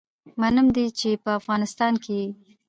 منم 0.41 0.67
دی 0.75 0.85
چې 0.99 1.09
په 1.23 1.29
افغانستان 1.39 1.93
کي 2.03 2.11
يي 2.21 2.27